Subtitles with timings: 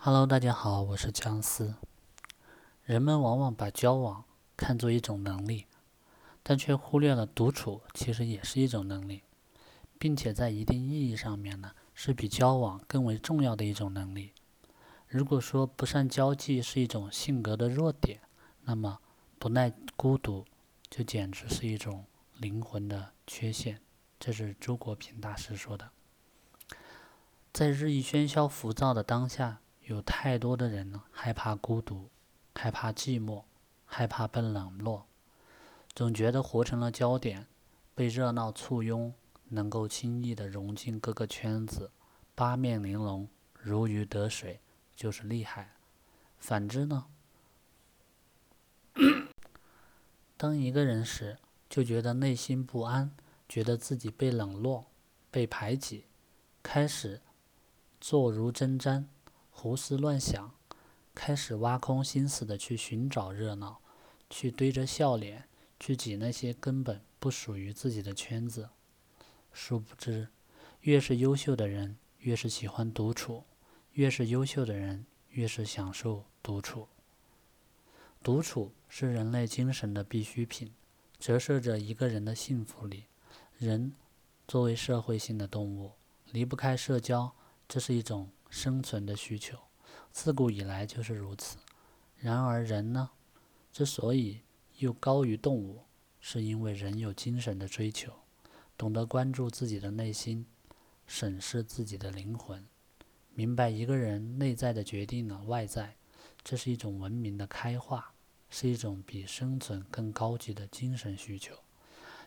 [0.00, 1.74] Hello，大家好，我是姜思。
[2.84, 4.24] 人们往往把交往
[4.56, 5.66] 看作一种能力，
[6.44, 9.24] 但却忽略了独处其实也是一种能力，
[9.98, 14.32] 并且在一定意义上面呢，是比交往更为重要的一种能力。
[15.08, 18.20] 如果说不善交际是一种性格的弱点，
[18.62, 19.00] 那么
[19.40, 20.44] 不耐孤独
[20.88, 22.04] 就简直是一种
[22.36, 23.80] 灵魂的缺陷。
[24.20, 25.90] 这是周国平大师说的。
[27.52, 29.58] 在日益喧嚣浮躁的当下。
[29.88, 32.10] 有太多的人呢，害怕孤独，
[32.54, 33.44] 害怕寂寞，
[33.86, 35.06] 害怕被冷落，
[35.94, 37.46] 总觉得活成了焦点，
[37.94, 39.14] 被热闹簇拥，
[39.48, 41.90] 能够轻易的融进各个圈子，
[42.34, 44.60] 八面玲珑，如鱼得水，
[44.94, 45.72] 就是厉害。
[46.36, 47.06] 反之呢，
[50.36, 51.38] 当一个人时，
[51.70, 53.16] 就觉得内心不安，
[53.48, 54.84] 觉得自己被冷落，
[55.30, 56.04] 被排挤，
[56.62, 57.22] 开始
[57.98, 59.06] 坐如针毡。
[59.60, 60.54] 胡思乱想，
[61.16, 63.80] 开始挖空心思的去寻找热闹，
[64.30, 65.48] 去堆着笑脸，
[65.80, 68.68] 去挤那些根本不属于自己的圈子。
[69.52, 70.28] 殊不知，
[70.82, 73.42] 越是优秀的人，越是喜欢独处；
[73.94, 76.86] 越是优秀的人，越是享受独处。
[78.22, 80.72] 独处是人类精神的必需品，
[81.18, 83.06] 折射着一个人的幸福力。
[83.58, 83.92] 人
[84.46, 85.94] 作为社会性的动物，
[86.30, 87.32] 离不开社交，
[87.66, 88.30] 这是一种。
[88.48, 89.58] 生存的需求，
[90.10, 91.58] 自古以来就是如此。
[92.16, 93.10] 然而，人呢，
[93.72, 94.40] 之所以
[94.78, 95.84] 又高于动物，
[96.20, 98.12] 是因为人有精神的追求，
[98.76, 100.46] 懂得关注自己的内心，
[101.06, 102.66] 审视自己的灵魂，
[103.34, 105.96] 明白一个人内在的决定了外在。
[106.42, 108.12] 这是一种文明的开化，
[108.48, 111.54] 是一种比生存更高级的精神需求。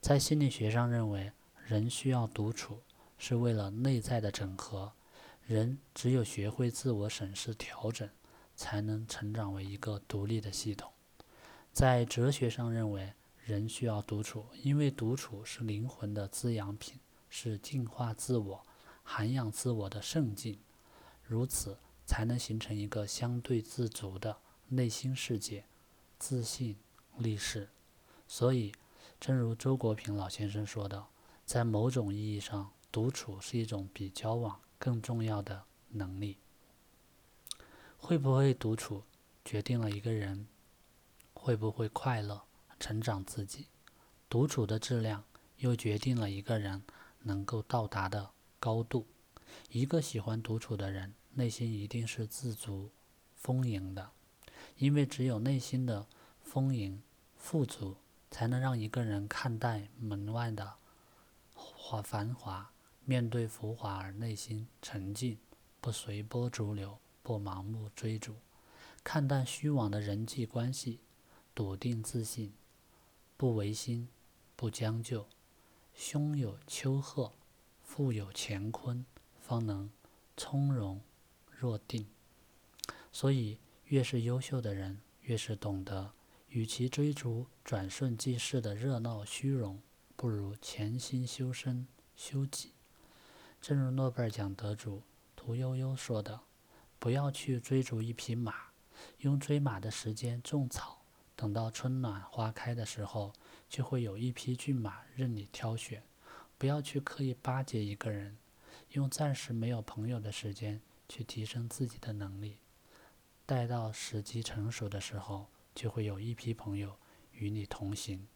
[0.00, 1.32] 在心理学上认为，
[1.66, 2.80] 人需要独处，
[3.18, 4.92] 是为了内在的整合。
[5.46, 8.10] 人只有学会自我审视、调整，
[8.56, 10.90] 才能成长为一个独立的系统。
[11.72, 13.12] 在哲学上认为，
[13.44, 16.98] 人需要独处，因为独处是灵魂的滋养品，
[17.28, 18.66] 是净化自我、
[19.04, 20.58] 涵养自我的圣境。
[21.22, 25.64] 如此，才能形成一个相对自足的内心世界，
[26.18, 26.76] 自信
[27.18, 27.68] 立世。
[28.26, 28.72] 所以，
[29.20, 31.06] 正如周国平老先生说的，
[31.44, 34.60] 在某种意义上，独处是一种比交往。
[34.78, 36.38] 更重要的能力，
[37.96, 39.02] 会不会独处，
[39.44, 40.46] 决定了一个人
[41.34, 42.42] 会不会快乐、
[42.78, 43.68] 成长自己；
[44.28, 45.24] 独处的质量，
[45.58, 46.82] 又决定了一个人
[47.20, 49.06] 能够到达的高度。
[49.70, 52.90] 一个喜欢独处的人，内心一定是自足、
[53.34, 54.10] 丰盈的，
[54.76, 56.06] 因为只有内心的
[56.42, 57.02] 丰盈、
[57.36, 57.96] 富足，
[58.30, 60.74] 才能让一个人看待门外的
[61.54, 62.70] 华繁华。
[63.08, 65.38] 面对浮华而内心沉静，
[65.80, 68.32] 不随波逐流，不盲目追逐；
[69.04, 70.98] 看淡虚妄的人际关系，
[71.54, 72.52] 笃定自信，
[73.36, 74.08] 不违心，
[74.56, 75.28] 不将就。
[75.94, 77.32] 胸有丘壑，
[77.80, 79.06] 腹有乾坤，
[79.40, 79.88] 方能
[80.36, 81.00] 从容
[81.48, 82.08] 若定。
[83.12, 86.12] 所以，越是优秀的人，越是懂得，
[86.48, 89.80] 与其追逐转瞬即逝的热闹虚荣，
[90.16, 91.86] 不如潜心修身
[92.16, 92.72] 修己。
[93.66, 95.02] 正如诺贝尔奖得主
[95.34, 96.38] 屠呦呦说的
[97.00, 98.54] ：“不要去追逐一匹马，
[99.18, 101.02] 用追马的时间种草，
[101.34, 103.32] 等到春暖花开的时候，
[103.68, 106.00] 就会有一匹骏马任你挑选。
[106.56, 108.36] 不要去刻意巴结一个人，
[108.90, 112.58] 用暂时没有朋友的时间去提升自己的能力。
[113.44, 116.96] 待到时机成熟的时候，就会有一批朋友
[117.32, 118.28] 与你同行。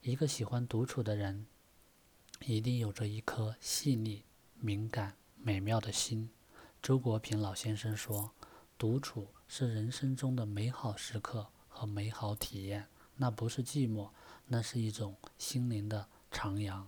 [0.00, 1.46] 一个喜欢独处的人。”
[2.46, 4.24] 一定有着一颗细腻、
[4.58, 6.30] 敏感、美妙的心。
[6.82, 8.32] 周国平老先生说
[8.76, 14.10] ：“独处是人生中的美好时刻和美好体验，那不是寂寞，
[14.46, 16.84] 那是一种心灵的徜徉。”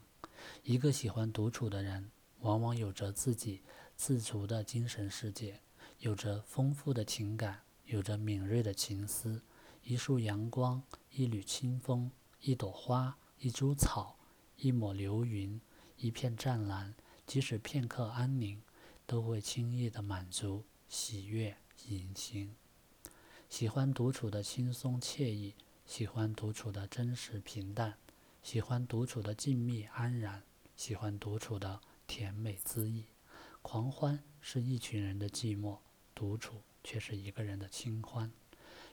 [0.64, 2.10] 一个喜欢独处的人，
[2.40, 3.62] 往往有着自己
[3.96, 5.60] 自足的精神世界，
[6.00, 9.42] 有着丰富的情感，有着敏锐的情思。
[9.82, 14.18] 一束阳光，一缕清风，一朵花，一株草。
[14.64, 15.60] 一抹流云，
[15.98, 16.94] 一片湛蓝，
[17.26, 18.62] 即使片刻安宁，
[19.06, 21.54] 都会轻易的满足、喜悦、
[21.88, 22.54] 隐形。
[23.50, 27.98] 喜欢独处的轻松惬意，喜欢独处的真实平淡，
[28.42, 30.42] 喜欢独处的静谧安然，
[30.74, 33.04] 喜欢独处的甜美恣意。
[33.60, 35.80] 狂欢是一群人的寂寞，
[36.14, 38.32] 独处却是一个人的清欢。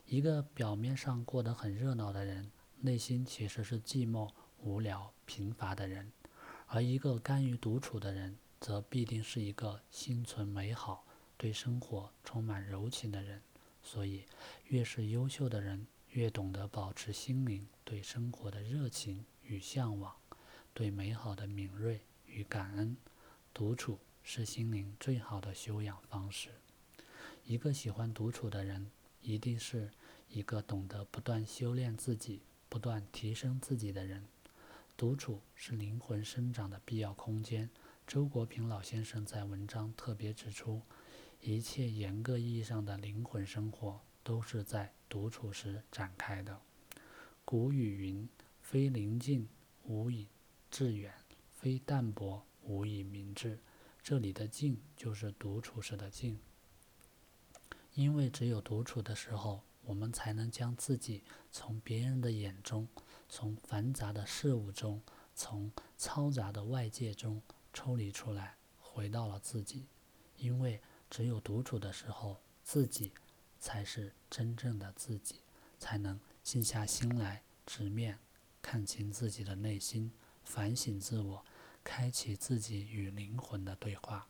[0.06, 2.52] 一个表面上过得很热闹的人，
[2.82, 4.30] 内心其实是寂寞。
[4.64, 6.12] 无聊贫乏的人，
[6.68, 11.06] 而一个甘于独处的人，则必定是一个心存美好、
[11.38, 13.42] 对生活充满柔情的人。
[13.84, 14.24] 所以，
[14.66, 20.16] 越是优秀的人，越懂得保持心灵对生活的热情与向往，
[20.74, 22.96] 对美好的敏锐与感恩。
[23.54, 26.50] 独处是心灵最好的修养方式。
[27.44, 28.92] 一个喜欢独处的人，
[29.22, 29.90] 一定是
[30.30, 34.24] 一个懂得不断修炼自己、不断提升自己的人。
[34.96, 37.70] 独处是灵魂生长的必要空间。
[38.06, 40.82] 周国平老先生在文章特别指出，
[41.40, 46.62] 一切严格意义上的灵魂生活都是在独处时展开的。
[47.46, 48.30] 古语云
[48.62, 49.48] ：“非宁静
[49.84, 50.28] 无以
[50.70, 51.14] 致远，
[51.54, 53.60] 非淡泊无以明志。”
[54.04, 56.40] 这里的“静”就是独处时的静。
[57.94, 62.88] 因为只有独处的时候，我们才能将自己从别人的眼中、
[63.34, 65.02] 从繁杂的事物中、
[65.34, 67.42] 从嘈杂的外界中
[67.74, 69.88] 抽离出来，回到了自己。
[70.36, 73.14] 因为只有独处的时候，自己
[73.58, 75.36] 才是真正的自己，
[75.80, 78.20] 才能静下心来，直面
[78.62, 80.12] 看清自己的内心，
[80.44, 81.46] 反省自我，
[81.86, 84.28] 开启自己与灵魂的对话。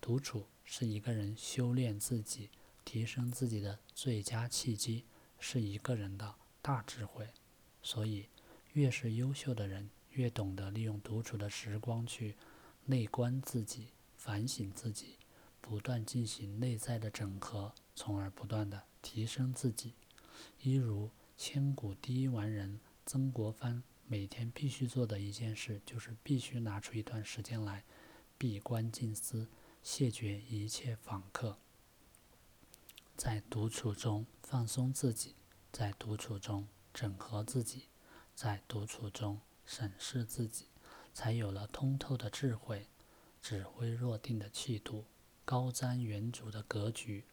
[0.00, 2.50] 独处是一个人修炼自己。
[2.84, 5.04] 提升自己的最佳契机
[5.38, 7.28] 是一个人的大智慧，
[7.82, 8.28] 所以
[8.72, 12.36] 越是优秀的人，越懂得利用独处的时光去
[12.86, 15.16] 内观自己、反省自己，
[15.60, 19.94] 不断进行内在的整合，从而不断的提升自己。
[20.60, 27.84] 一如千古第一完人曾国藩，每天必须做的一件事，就是必须拿出一段时间来
[28.38, 29.48] 闭关静思，
[29.82, 31.58] 谢绝一切访客。
[33.16, 35.34] 在独处中放松自己，
[35.70, 37.88] 在独处中整合自己，
[38.34, 40.66] 在独处中审视自己，
[41.12, 42.88] 才有了通透的智慧、
[43.40, 45.04] 指挥若定的气度、
[45.44, 47.24] 高瞻远瞩的格局。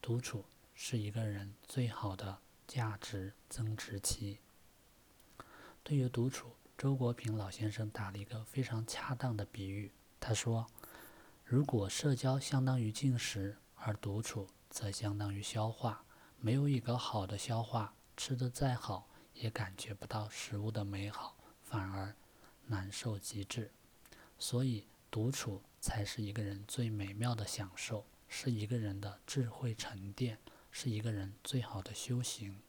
[0.00, 0.44] 独处
[0.74, 4.40] 是一个人最好的价值增值期。
[5.82, 9.92] 对于独处，周国平老先生打了一个非常恰当的比喻。
[10.20, 10.66] 他说
[11.44, 16.04] ：“如果社交相当于进食，而独处……”则相当于消化，
[16.40, 22.14] 没有一个好的消化，吃得再好也感觉不到食物的美好，反而
[22.66, 23.70] 难受极致。
[24.38, 30.38] 所以，独处才是一个人最美妙的享受，是一个人的智慧沉淀，
[30.70, 32.60] 是一个人最好的修行。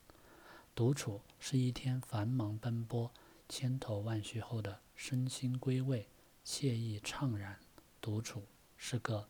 [0.73, 3.11] 独处是一天繁忙奔波、
[3.47, 6.07] 千头万绪后的身心归位、
[6.45, 7.59] 惬意怅然。
[8.01, 8.45] 独处
[8.77, 9.27] 是个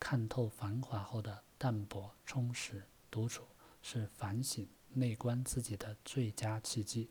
[0.00, 1.44] 看透繁华后的。
[1.60, 3.42] 淡泊充实，独处
[3.82, 7.08] 是反省内观自己的最佳契机。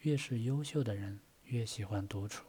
[0.00, 2.44] 越是优秀的人，越喜欢独处。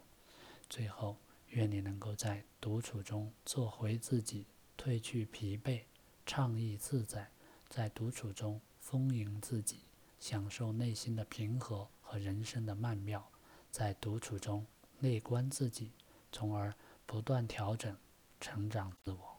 [0.68, 1.16] 最后，
[1.48, 4.46] 愿你能够在独处中做回自己，
[4.76, 5.82] 褪去疲惫，
[6.24, 7.22] 畅意自在；
[7.68, 9.80] 在独处中丰盈自己，
[10.20, 13.20] 享受内心的平和和人生的曼妙；
[13.70, 14.64] 在独处中
[15.00, 15.92] 内观自己，
[16.30, 16.74] 从而
[17.06, 17.96] 不断调整、
[18.40, 19.37] 成长自我。